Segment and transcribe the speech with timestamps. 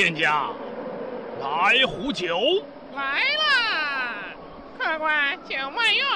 [0.00, 0.48] 店家，
[1.42, 2.64] 来壶酒。
[2.96, 4.14] 来啦，
[4.78, 6.08] 客官，酒慢用。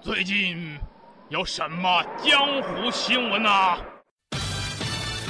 [0.00, 0.78] 最近
[1.30, 3.76] 有什么江湖新闻啊？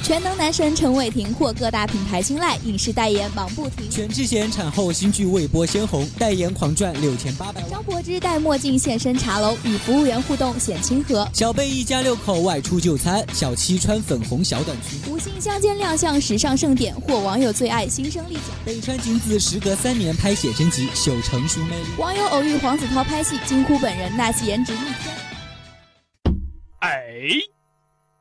[0.03, 3.89] 全能男神陈伟霆获各大品牌青睐，影视代言忙不停。
[3.89, 7.69] 全智贤产后新剧未播先红，代言狂赚六千八百万。
[7.69, 11.29] 张柏芝戴墨镜现身茶楼，与服务员互动显亲和。
[11.33, 14.99] 小贝一家六口外出就餐，小七穿粉红小短裙。
[15.07, 18.43] 吴昕相间亮相时尚盛典，获网友最爱新生力奖。
[18.65, 21.85] 北川景子时隔三年拍写真集，秀成熟魅力。
[21.99, 25.15] 网友偶遇黄子韬拍戏，惊呼本人那戏颜值逆天。
[26.79, 26.89] 哎，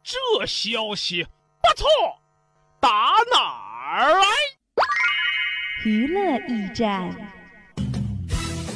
[0.05, 1.31] 这消息不
[1.77, 1.87] 错。
[2.81, 2.89] 打
[3.33, 3.41] 哪
[3.93, 4.25] 儿来？
[5.85, 7.11] 娱乐驿站，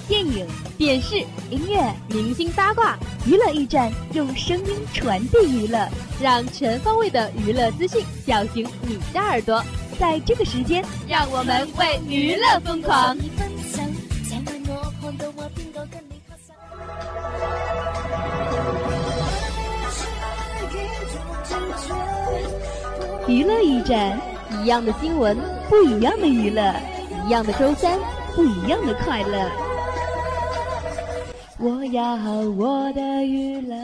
[0.08, 0.46] 电影、
[0.78, 1.16] 电视、
[1.50, 2.96] 音乐、明星八卦，
[3.27, 5.88] 娱乐驿站用声音传递娱乐，
[6.20, 9.62] 让全方位的娱乐资讯叫醒你的耳朵。
[9.98, 13.16] 在这个时间，让我们为娱乐疯狂。
[23.27, 24.20] 娱乐驿站，
[24.62, 25.34] 一样的新闻，
[25.70, 26.75] 不一样的娱乐，
[27.27, 27.98] 一样的周三，
[28.34, 29.50] 不一样的快乐。
[31.58, 32.16] 我要
[32.50, 33.77] 我的娱乐。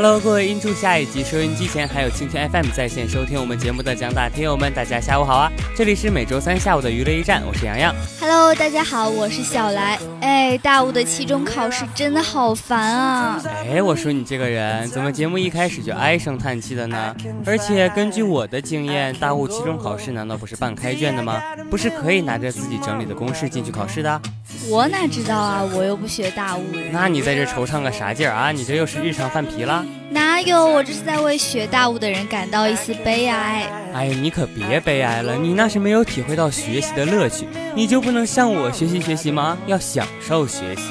[0.00, 5.50] Hello，各位音柱下一集收音机前还有蜻蜓 FM 在线收听我们节目的广大听友们，大家下午好啊！
[5.76, 7.92] 这里是每周三下午的娱乐驿站，我是洋洋。
[8.20, 9.98] Hello，大家好，我是小来。
[10.20, 13.42] 哎，大五的期中考试真的好烦啊！
[13.68, 17.12] 哎，我说你这个人怎么节目一开始就唉声叹气的呢？
[17.44, 21.42] 而且根据我的经验，大五期中考试难道不是半开卷的吗？
[21.68, 24.22] 不是可以拿着自己整理的公式进去考试的？
[24.70, 26.62] 我哪知道啊，我又不学大物。
[26.92, 28.52] 那你在这惆怅个啥劲儿啊？
[28.52, 29.84] 你这又是日常犯皮了？
[30.10, 33.66] 哪有，我这是在为学大物的人感到一丝悲哀。
[33.94, 37.46] 哎，你可别悲哀了，你那是没有体会到学习的乐趣。
[37.74, 39.56] 你就不能向我学习学习吗？
[39.66, 40.82] 要享受学习。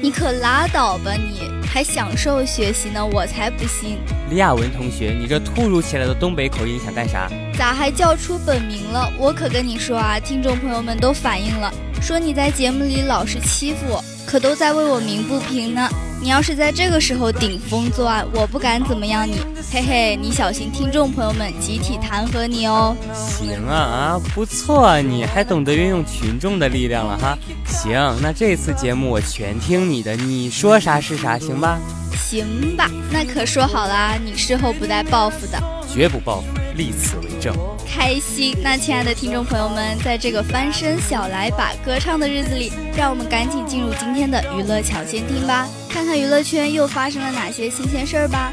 [0.00, 3.04] 你可拉倒吧，你还享受学习呢？
[3.04, 3.98] 我才不信。
[4.30, 7.30] 李亚文同学，你这突如其来的东北口音想干啥？
[7.58, 9.12] 咋还叫出本名了？
[9.18, 11.70] 我可跟你说啊，听众朋友们都反映了。
[12.00, 15.88] 说你在节目里老是欺负我，可都在为我鸣不平呢。
[16.22, 19.36] 你要是在这个时候顶风作案，我不敢怎么样你。
[19.70, 22.96] 嘿嘿，你小心听众朋友们集体弹劾你哦。
[23.12, 27.38] 行啊啊，不错啊，你还懂得运用群众的力量了哈。
[27.66, 31.78] 行，那这次节目我全听你的，你说啥是啥，行吧？
[32.16, 35.62] 行吧，那可说好啦，你事后不带报复的，
[35.92, 37.54] 绝不报复，立此为证。
[37.86, 38.56] 开心！
[38.62, 48.52] 那亲爱的听众朋友们，在这个翻身小来把歌唱的日子里，让我们赶紧进入今天的娱乐抢先听吧，看看娱乐圈又发生了哪些新鲜事儿吧。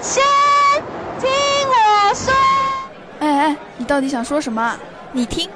[0.00, 0.22] 先
[1.20, 1.30] 听
[1.68, 2.34] 我说。
[3.20, 4.76] 哎哎，你到底想说什么？
[5.12, 5.48] 你听。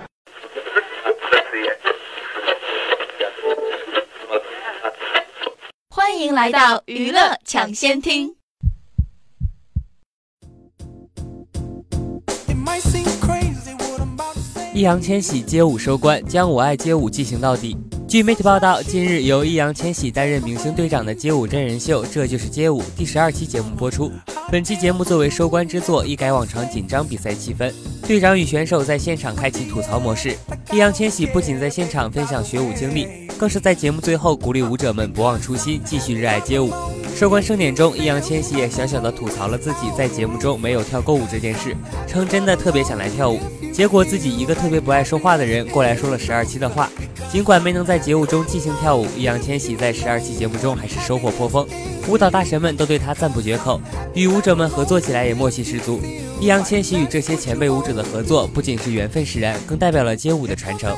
[6.37, 8.31] 来到娱乐抢先听。
[14.75, 17.75] 易烊千玺街舞收官，将我爱街舞进行到底。
[18.07, 24.13] 据媒体报道，近日由易烊千玺担任明星队长的街舞真人秀《这就是街舞》第十二期节目播出。
[24.53, 27.73] 本期节目作为收官之作，一改往常紧张比赛气氛，
[28.07, 30.37] 队长与选手在现场开启吐槽模式。
[30.71, 36.73] 易烊千玺不仅在现场分享学舞经历，更是在节目最后鼓励舞者们不忘初心，继续热爱街舞。
[37.15, 41.75] 收官盛典中，易烊千玺也小小的吐槽了自己在节目中没有跳够舞这件事，
[42.07, 43.39] 称真的特别想来跳舞，
[43.73, 46.91] 结果自己一个特别不爱说话的人过来说了十二期的话。
[47.31, 51.67] 尽管没能在街舞中即兴跳舞，易烊千玺在十二期节目中还是收获颇丰，
[52.09, 53.81] 舞蹈大神们都对他赞不绝口，
[54.15, 56.00] 与舞者们合作起来也默契十足。
[56.41, 60.94] 易烊千玺与这些前辈舞者的合作，不仅是缘分使然，更代表了街舞的传承。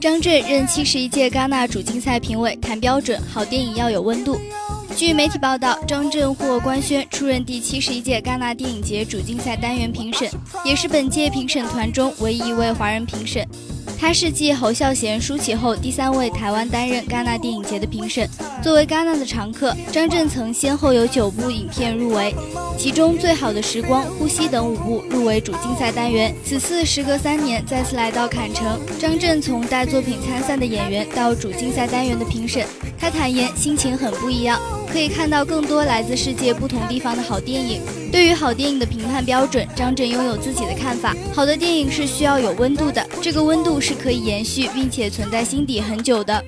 [0.00, 4.40] 张震任七十一届戛纳主竞赛评委，谈标准，好电影要有温度。
[4.96, 10.30] 据媒体报道，张震获官宣出任第七十一届戛纳电影节主竞赛单元评审，
[10.64, 13.46] 也是本届评审团中唯一一位华人评审。
[14.00, 18.26] 他是继侯孝贤、舒淇后第三位台湾担任戛纳电影节的评审。
[18.62, 22.34] 作为戛纳的常客，张震曾先后有九部影片入围，
[22.78, 26.34] 其中《最好的时光》《呼吸》等五部入围主竞赛单元。
[26.42, 32.66] 此次时隔三年再次来到坎城，张震从带作品参赛的演员到主竞赛单元的评审，
[32.98, 34.58] 他坦言心情很不一样。
[34.92, 37.80] 可以看到更多来自世界不同地方的好电影。
[38.10, 41.14] 对于好电影的评判标准，张震拥有自己的看法。
[41.32, 46.44] 好的电影是需要有温度的，这个温度是可以延续并且存在心底很久的。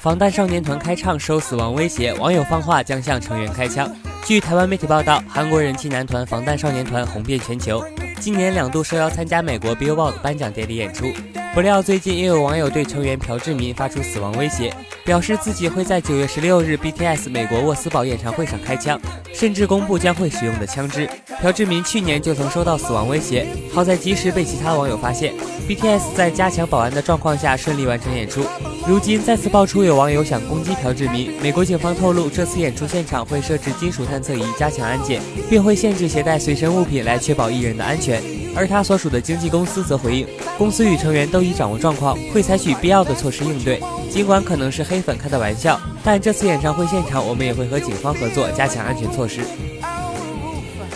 [0.00, 3.92] 防弹少年团开唱受死亡威胁，网友放话将向成员开枪。
[4.24, 7.84] 据台湾媒体报道，韩国人气男团防弹少年团红遍全球，
[8.20, 11.06] 今年两度受邀参加美国 Billboard 颁奖典礼演出。
[11.54, 14.72] 不料最近又有网友对成员朴智民发出死亡威胁，
[15.04, 19.00] 表示自己会在九月十六日 BTS 美国沃斯堡演唱会上开枪，
[19.34, 21.08] 甚至公布将会使用的枪支。
[21.40, 25.34] 朴智民去年就曾收到死亡威胁，好在及时被其他网友发现。
[25.68, 28.44] BTS 在加强保安的状况下顺利完成演出。
[28.86, 35.20] 如今再次爆出有网友想攻击朴智民，美国警方透露，这次演出现场会设置金属探测仪加强安检，
[35.50, 38.22] 并会限制携带随身物品来确保艺人的安全。
[38.58, 40.26] 而他所属的经纪公司则回应，
[40.58, 43.80] 公司与成员都已掌握状况，会采取必要的措施应对。
[44.10, 49.42] 尽管可能是黑粉开的玩笑，但这次演唱会现场，我们也会和警方合作，加强安全措施。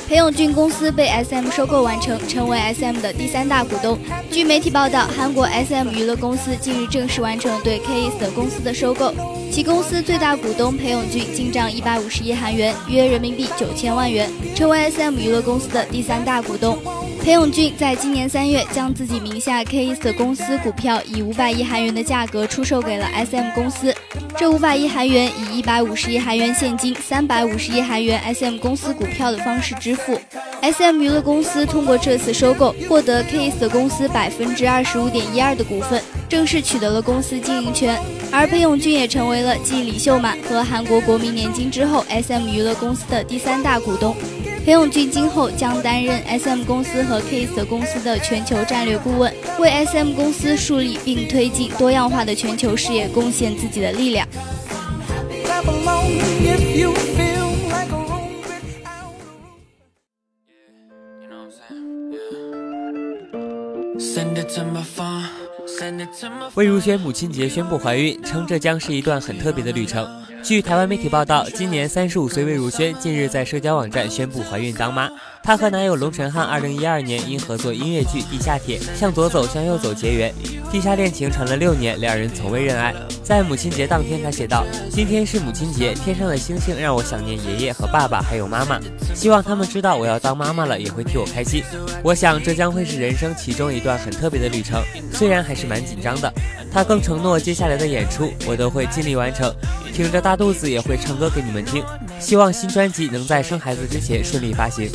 [0.08, 3.96] 裴勇俊公司被 SM 收购完成，成为 SM 的第三大股东。
[4.28, 9.14] 据媒体报道，韩国 SM 娱乐公司近日正式完成对 KIS 的公司的收购，
[9.52, 16.76] 其公司最大股东裴勇俊进账一百五十亿韩元，约人民币九千万元，成为 SM 娱乐公司的第三大股东。
[17.22, 23.94] 裴勇俊在今年三月将自己名下 KISS 公司股票以五百亿韩元的价格出售给了 SM 公司，
[24.36, 30.20] 这五百亿韩元以一百五十亿韩元现金、三百五十亿韩元 SM 公司股票的方式支付。
[30.62, 38.00] SM 娱乐公司通过这次收购获得 KISS 公司百分之二十五点一二的股份，正式取得了公司经营权。
[38.32, 44.16] 而裴勇俊也成为了继李秀满和韩国国民年金之后，SM 娱乐公司的第三大股东。
[44.64, 54.24] 裴勇俊今后将担任 SM 公司和 KIS 公司的全球战略顾问，为 SM 公司树立并推进多样化的全球事业贡献自己的力量。
[66.54, 70.21] 魏如萱母亲节宣布怀孕，称这将是一段很特别的旅程。
[70.42, 75.08] 据台湾媒体报道，今年三十五岁魏如萱近日在社交网站宣布怀孕当妈。
[75.40, 80.34] 她和男友龙晨汉二零一二年因合作音乐剧《地下铁》向左走向右走结缘，
[80.70, 82.92] 地下恋情传了六年，两人从未认爱。
[83.22, 88.80] 在母亲节当天，她写道：“今天是母亲节，天上的星星让我想念爷爷和爸爸，还有妈妈。
[89.14, 91.62] 希望他们知道我要当妈妈了，也会替我开心。
[92.02, 96.32] 我想这将会是人生其中一段很特别的旅程，虽然还是蛮紧张的。”
[96.72, 99.52] 她更承诺接下来的演出我都会尽力完成，
[99.92, 101.82] 挺着大肚子也会唱歌给你们听。
[102.20, 104.90] 希望新专辑能在生孩子之前顺利发行。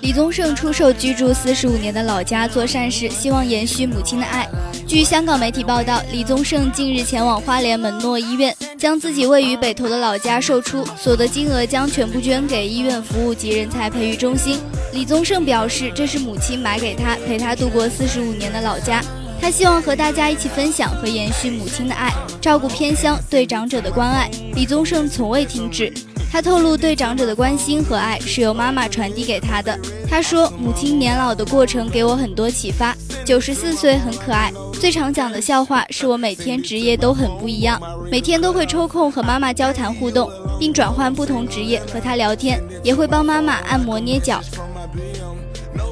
[0.00, 4.48] 李宗盛出售居住四十五年的老家做善事，希望延续母亲的爱。
[4.86, 14.58] 据香港媒体报道，李宗盛近日前往花莲门诺医院，将自己位于北投的老家售出，所得金额将全部捐给医院服务及人才培育中心。
[14.92, 19.04] 李宗盛表示，这是母亲买给他，陪他度过四十五年的老家。
[19.40, 24.30] 他希望和大家一起分享和延续母亲的爱，照顾偏乡，对长者的关爱。
[24.54, 25.92] 李宗盛从未停止。
[26.30, 29.76] 他透露，对长者的关心和爱是由妈妈传递给他的。
[30.08, 32.94] 他说，母亲年老的过程给我很多启发。
[33.24, 44.40] 九十四岁很可爱，最常讲的笑话是我每天职业都很不一样，每天都会抽空和妈妈交谈互动，并转换不同职业和她聊天，也会帮妈妈按摩捏脚。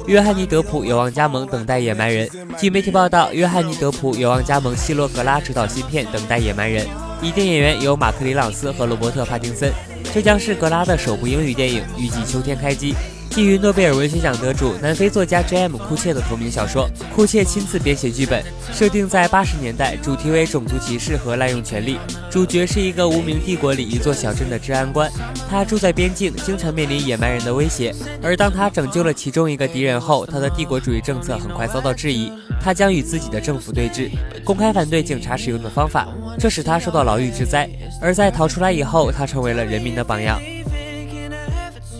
[0.09, 2.27] 约翰尼·德普有望加盟《等待野蛮人》。
[2.59, 6.83] 据媒体报道，约翰尼·德普有望加盟希罗格拉执导新片《等待野蛮人》，
[7.21, 9.71] 一定演员有马克·里朗斯和罗伯特·帕丁森。
[10.11, 12.95] 这将是格拉的首部英语电影，预计秋天开机。
[13.29, 15.77] 基于诺贝尔文学奖得主南非作家 J.M.
[15.77, 18.43] 库切的同名小说，库切亲自编写剧本，
[18.73, 21.97] 设定在八十年代，主题为种族歧视和滥用权力。
[22.29, 25.09] 主角是一个无名帝国里一座小镇的治安官，
[25.49, 27.93] 他住在边境，经常面临野蛮人的威胁。
[28.21, 34.09] 而当他拯救了其中一个敌人后，他的帝国主义政策很快遭到质疑，他将与自己的政府对峙，
[34.43, 36.07] 公开反对警察使用的方法，
[36.39, 37.69] 这使他受到牢狱之灾。
[38.01, 40.41] 而在逃出来以后，他成为了人民的榜样。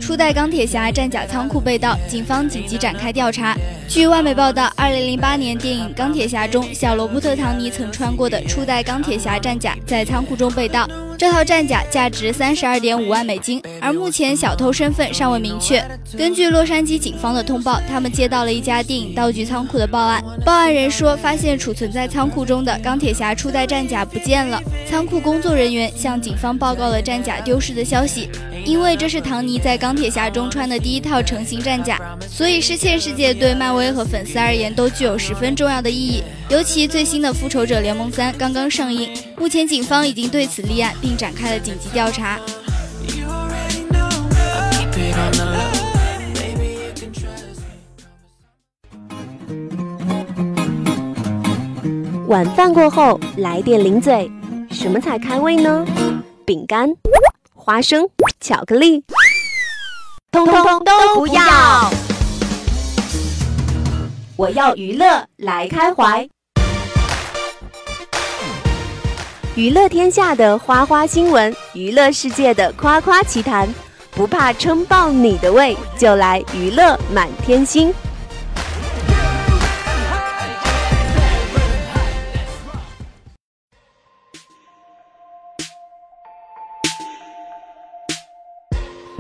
[0.10, 3.56] 初代钢铁侠战甲仓库被盗，警方紧急展开调查。
[3.88, 10.88] 据外媒报道，2008年电影《钢铁侠》中，小罗伯特·唐尼曾穿过的初代钢铁侠战甲在仓库中被盗。
[11.20, 15.84] 这套战甲价值32.5万美金，而目前小偷身份尚未明确。
[16.18, 20.24] 根据洛杉矶警方的通报，他们接到了一家电影道具仓库的报案。
[20.46, 24.64] 报案人说，发现储存在仓库中的钢铁侠初代战甲不见了。
[24.90, 28.30] 仓库工作人员向警方报告了战甲丢失的消息，
[28.64, 29.94] 因为这是唐尼在钢。
[29.94, 32.00] 铁侠中穿的第一套成型战甲，
[32.30, 36.24] 所以是现世界对漫威和粉丝而言都具有十分重要的意义。
[36.50, 42.40] 尤其最新的《复仇者联盟三》刚刚上映，目前警方已经对此立案，并展开了紧急调查。
[52.28, 54.30] 晚饭过后来点零嘴，
[54.72, 55.86] 什么才开胃呢？
[56.48, 56.90] 饼干、
[57.54, 59.04] 花生、巧克力，
[60.32, 61.92] 通通都不要！
[64.36, 66.28] 我要娱乐来开怀，
[69.60, 73.68] 娱乐天下的花花新闻，娱乐世界的夸夸奇谈，
[74.12, 77.94] 不怕撑爆你的胃，就来娱乐满天星。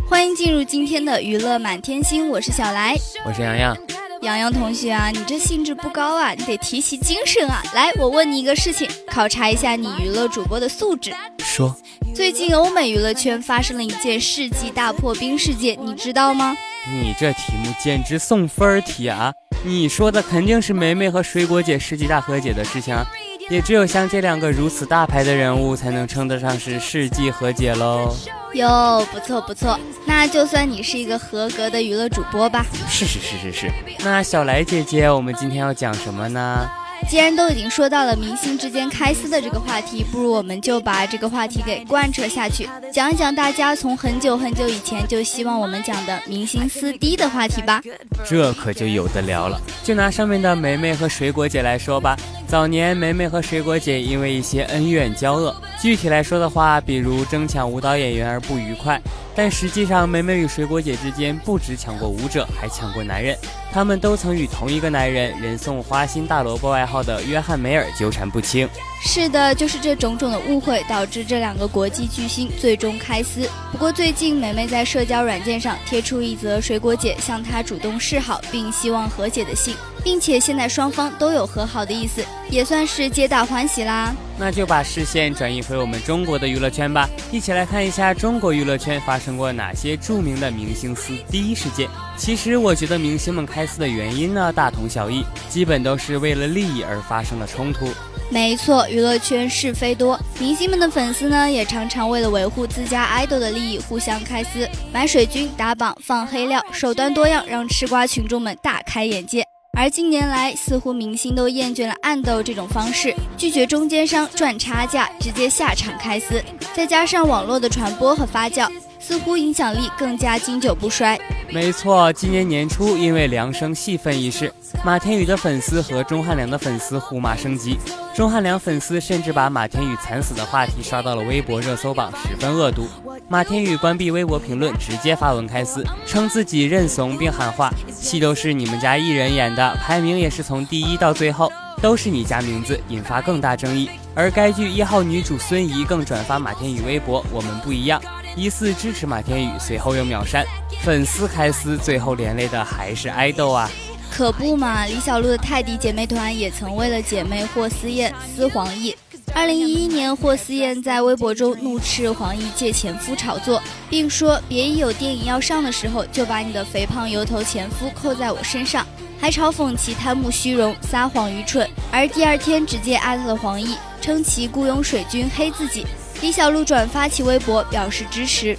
[0.08, 3.75] 欢迎进入今天的娱乐满天星，我是小来，我是洋洋。
[4.22, 7.64] 洋洋同学啊，你这兴致不高啊，你得提起精神啊！
[7.74, 11.14] 来，我问你一个事情，考察一下你娱乐主播的素质。
[11.38, 11.74] 说，
[12.14, 16.54] 最近欧美娱乐圈发生了一件世纪大破冰事件，你知道吗？
[16.92, 19.32] 你这题目简直送分题啊！
[19.64, 23.06] 你说的肯定是梅梅和水果姐世纪大和解的事情啊。
[23.50, 28.15] 也只有像这两个如此大牌的人物，才能称得上是世纪和解喽。
[28.53, 32.65] 哟，不错不错，那就算你是一个合格的娱乐主播吧。
[32.88, 33.72] 是是是是是。
[34.03, 36.70] 那小来姐姐，我们今天要讲什么呢？
[37.10, 47.82] 既然都已经说到了明星之间开撕的这个话题，不如我们就把这个话题给贯彻下去，讲一讲大家从很久很久以前就希望我们讲的明星撕逼的话题吧。
[48.27, 49.60] 这可就有的聊了。
[49.82, 52.18] 就拿上面的梅梅和水果姐来说吧，
[52.50, 59.00] 早年梅梅和水果姐因为一些恩怨交恶，具体来说的话，比如争抢舞蹈演员而不愉快。
[59.36, 63.38] 但实际上，梅梅与水果姐之间不止抢过舞者，还抢过男人。
[63.72, 68.68] 他们都曾与同一个男人，人送花心大萝卜外号的约翰梅尔纠缠不清。
[69.01, 73.50] 是的，就是这种种的误会，导致这两个国际巨星最终开撕。
[73.72, 84.13] 不过最近，梅梅在社交软件上贴出一则水果姐向她主动示好，并希望和解的信，并且现在双方都有和好的意思，也算是皆大欢喜啦。
[84.38, 91.89] 那就把视线转移回我们中国的娱乐圈吧，一起来看一下中国娱乐圈发生过哪些著名的明星撕第一事件。
[92.18, 97.88] 其实我觉得明星们开撕的原因呢，大同小异，基本都是为了利益而发生的冲突。
[98.31, 109.43] 没错，娱乐圈是非多，明星们的粉丝呢，也常常为了维护自家爱豆的利益，互相开撕，买水军、打榜、放黑料，手段多样，让吃瓜群众们大开眼界。
[109.75, 116.43] 而近年来，似乎明星都厌倦了暗斗这种方式，拒绝中间商赚差价，直接下场开撕。
[116.75, 118.69] 再加上网络的传播和发酵，
[119.10, 121.20] 似乎影响力更加经久不衰。
[121.51, 124.54] 没错，今年年初，因为梁生戏份一事，
[124.86, 127.75] 马天宇的粉丝和钟汉良的粉丝互骂升级。
[128.13, 132.88] 钟汉良粉丝甚至把马天宇惨死的话题刷到了微博热搜榜，十分恶毒。
[133.28, 141.51] 马天宇关闭微博评论，直接发文开撕，称自己认怂，并喊话：“戏都是你们家艺人演的，排名也是从第一到最后
[141.82, 148.00] 都是你家名字，引发更大争议。”而该剧一号女主孙怡更转发马天宇微博：“我们不一样”，
[148.39, 150.46] 疑似支持马天宇，随后又秒删。
[150.81, 153.69] 粉丝开撕，最后连累的还是爱豆啊。
[154.10, 158.96] 可不嘛，李小璐的泰迪姐妹团也曾为了姐妹霍思燕撕黄奕。
[159.36, 168.88] 二零一一年，霍思燕在微博中怒斥黄奕借前夫炒作，并说：“别一有电影要上的时候，就把你的肥胖油头前夫扣在我身上。”
[169.22, 171.69] 还嘲讽其贪慕虚荣、撒谎愚蠢。
[171.91, 175.86] 而第二天直接艾特了黄奕，称其雇佣水军黑自己。
[176.22, 178.58] 李小璐转发其微博表示支持，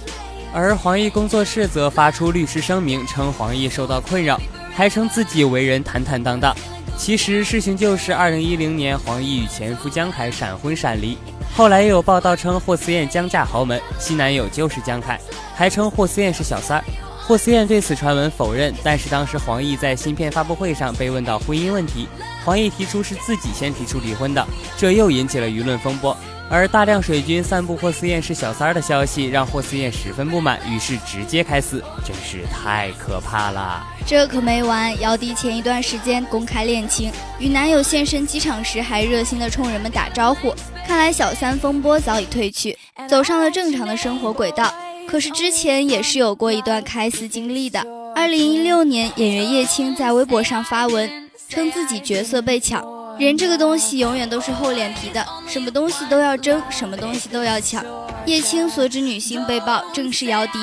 [0.51, 4.39] 而黄奕工作室则发出律师声明，称黄奕受到困扰。
[4.73, 6.55] 还称自己为人坦坦荡荡，
[6.97, 11.17] 其实事情就是二零一零年黄奕与前夫江凯闪婚闪离，
[11.53, 15.19] 后来又有报道称霍思燕将嫁豪门，新男友就是江凯，
[15.53, 16.83] 还称霍思燕是小三儿。
[17.27, 22.07] 霍思燕对此传闻否认，但是当时黄奕在新片发布会上被问到婚姻问题，
[22.45, 26.15] 黄奕提出是自己先提出离婚的，这又引起了舆论风波。
[26.51, 33.81] 而大量水军散布霍思燕是小三儿的消息，让霍思燕十分不满，于是直接开撕，真是太可怕了。
[34.05, 40.53] 这可没完，姚笛前一段时间公开恋情，与男友现身机场时还热心的冲人们打招呼，
[40.85, 42.77] 看来小三风波早已退去，
[43.09, 44.73] 走上了正常的生活轨道。
[45.07, 47.81] 可是之前也是有过一段开撕经历的。
[48.13, 51.09] 二零一六年，演员叶青在微博上发文，
[51.47, 52.85] 称自己角色被抢。
[53.19, 57.83] 人这个东西永远都是厚脸皮的，什么东西都要争，什么东西都要抢。
[58.25, 60.53] 叶青所指女星被曝正是姚笛，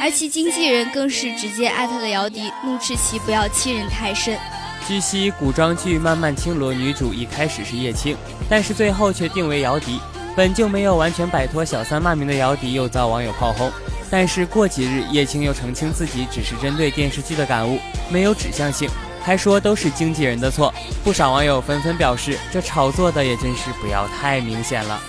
[0.00, 4.36] 而其经纪人更是直接艾特了姚笛，怒斥其不要欺人太甚。
[4.86, 8.16] 据悉，古装剧《漫漫青罗》女主一开始是叶青，
[8.48, 10.00] 但是最后却定为姚笛。
[10.36, 13.70] 本就没有完全摆脱小三骂名的姚笛，又遭网友炮轰。
[14.10, 17.78] 但是过几日，叶青又澄清自己只是针对电视剧的感悟，
[18.10, 18.88] 没有指向性，
[19.24, 20.72] 还说都是经纪人的错。
[21.02, 25.00] 不少网友纷纷表示，这炒作的也真是不要太明显了。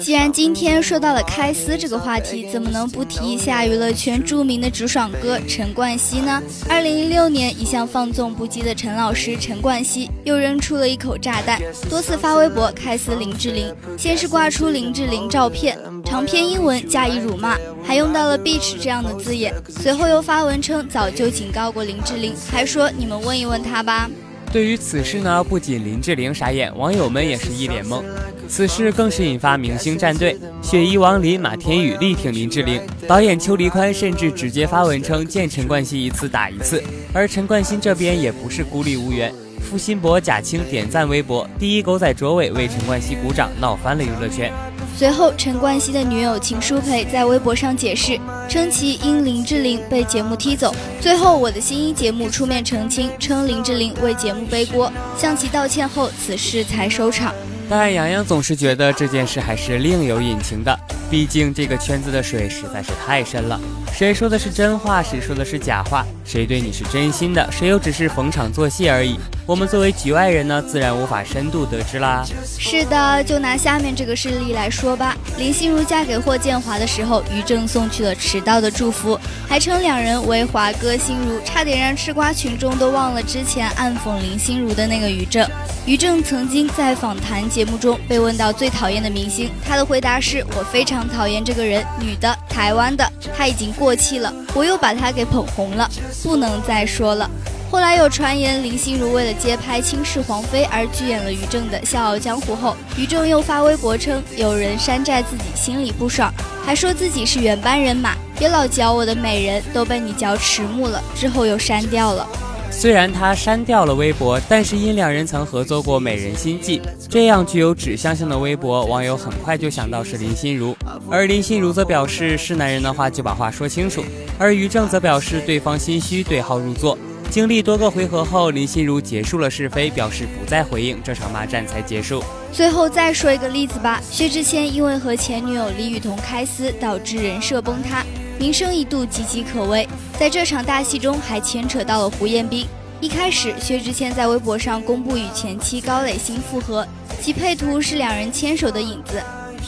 [0.00, 6.42] 既然今天说到了开撕这个话题，怎么能不提一下娱乐圈著名的直爽哥陈冠希呢？
[6.68, 24.08] 二零一六年，一向放纵不羁的陈老师陈冠希又扔出了一口炸弹，多次发微博开撕林志玲，先是挂出林志玲照片，长篇英文加以辱骂，还用到了 bitch 这样的字眼，随后又发文称早就警告过林志玲，还说你们问一问他吧。
[24.52, 28.02] 对于此事呢，不仅林志玲傻眼，网友们也是一脸懵。
[28.46, 32.78] 此事更是引发明星战队，雪姨王林、马天宇力挺林志玲，
[33.08, 36.84] 导演邱黎宽甚至直接发文称见陈冠希一次打一次。
[37.14, 44.52] 而陈冠希这边也不是孤立无援，付辛博、贾青点赞微博，第一狗仔卓伟为陈冠希鼓掌，闹翻了娱乐圈。
[44.96, 50.72] 随后，陈冠希的女友秦舒培在微博上解释，称其因林志玲被节目踢走。
[51.00, 57.34] 最后，我的新一节目出面澄清，称林志玲为节目背锅，向其道歉后，此事才收场。
[57.68, 60.78] 但杨洋总是觉得这件事还是另有隐情的，
[61.10, 63.58] 毕竟这个圈子的水实在是太深了。
[63.94, 69.16] 谁说的是真话，谁说的是假话，谁对你是真心的，谁又只是逢场作戏而已。
[69.46, 72.24] 我们作为局外人呢，自然无法深度得知啦。
[72.58, 75.16] 是的，就拿下面这个事例来说吧。
[75.36, 79.18] 林心如嫁给霍建华的时候，于正送去了迟到的祝福，
[79.48, 85.46] 还称两人为华哥心如，差点让吃瓜群众都忘了之前暗讽林心如的那个于正。
[85.84, 93.04] 于正曾经在访谈节目中被问到最讨厌的明星，他的回答是：“我非常讨厌这个人，女的，台湾的，
[93.36, 95.90] 他已经过气了，我又把他给捧红了，
[96.22, 97.28] 不能再说了。”
[97.68, 106.30] 后来有传言林心如为了接拍倾世皇妃而拒演了于正的《笑傲江湖》后，于正又发微博称有人山寨自己心里不爽，
[106.66, 111.02] 还说自己是原班人马，别老嚼我的美人，都被你嚼迟暮了。
[111.16, 112.28] 之后又删掉了。
[112.72, 120.74] 虽然他删掉了微博，但是因两人曾合作过《美人心计》这样具有指向性的微博，网友很快就想到是林心如。
[121.08, 124.02] 而林心如则表示是男人的话就把话说清楚，
[124.38, 126.98] 而于正则表示对方心虚对号入座。
[127.30, 132.22] 经历多个回合后，林心如结束了是非，表示不再回应，这场骂战才结束。
[132.52, 138.04] 最后再说一个例子吧，薛之谦因为和前女友李雨桐开撕，导致人设崩塌。
[138.38, 142.66] 名声一度岌岌可危，在这场大戏中还牵扯到了胡彦斌。
[143.00, 146.86] 一开始，薛之谦在微博上公布与前妻高磊鑫复合，
[147.20, 149.20] 其配图是两人牵手的影子，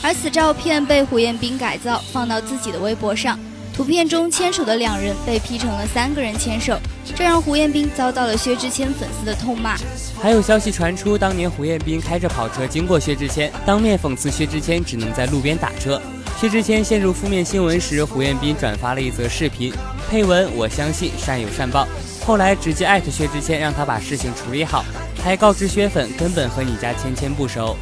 [0.03, 3.39] 而此照片被胡彦斌改造放到自己的微博上，
[3.75, 6.79] 图片中牵手的两人被 P 成了三个人牵手，
[7.17, 9.77] 这让胡彦斌遭到了薛之谦粉丝的痛骂。
[10.23, 16.01] 还有消息传出，当年胡彦斌开着跑车经过薛之谦，当面讽刺薛之谦只能在路边打车。
[16.45, 19.73] 薛之谦陷入负面新闻时，胡彦斌转发了一则视频，
[20.11, 21.89] 配文“我相信善有善报”。
[22.23, 24.85] 后来直接艾特薛之谦，让他把事情处理好，
[25.23, 27.79] 还告知薛粉根本和你家芊芊不熟。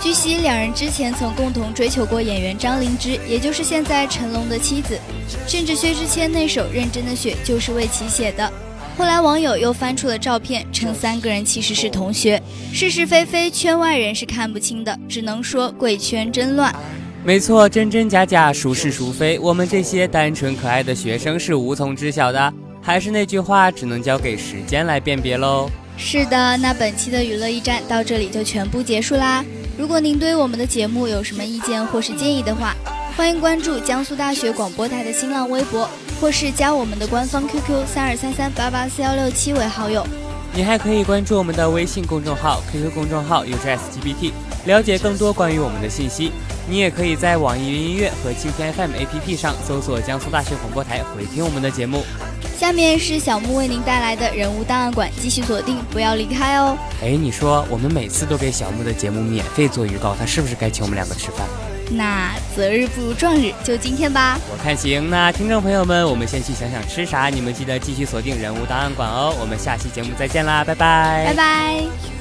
[0.00, 4.98] 据悉，两人之前曾共同追求过演员张灵芝，也就是现在成龙的妻子，
[5.46, 8.50] 甚至薛之谦那首《认真的雪》就是为其写的。
[8.96, 12.42] 后来网友又翻出了照片，称三个人其实是同学。
[12.72, 16.74] 是是非非，圈外人是看不清的，只能说贵圈真乱。
[17.26, 22.54] 没错，真真假假，孰是孰非，我们这些单纯可爱的学生是无从知晓的。
[22.80, 25.68] 还是那句话，只能交给时间来辨别喽。
[25.96, 29.44] 是的，那本期的娱乐驿站到这里就全部结束啦。
[29.76, 32.76] 如果您对我们的节目有什么意见或是建议的话，
[33.16, 40.06] 欢迎关注江苏大学广播台的新浪微博，或是加我们的官方 QQ 三二三三八八四幺六七为好友。
[40.56, 44.32] 你还可以关注我们的微信公众号、QQ 公众号 UJSGBT，
[44.64, 46.32] 了解更多关于我们的信息。
[46.66, 52.02] 你也可以在网易云音乐和蜻蜓 FM APP 上搜索江苏大学广播台，回听我们的节目。
[52.58, 56.74] 下面是小木为您带来的人物档案馆，继续锁定，不要离开哦。
[57.02, 61.46] 哎，你说我们每次都给小木的节目免费做预告，他是不是该请我们两个吃饭？
[61.90, 64.38] 那择日不如撞日，就今天吧。
[64.50, 65.08] 我看行。
[65.08, 69.34] 那听众朋友们，我们先去想想吃啥，你们记得继续锁定人物档案馆哦。
[69.40, 72.15] 我们下期节目再见啦，拜拜，拜拜。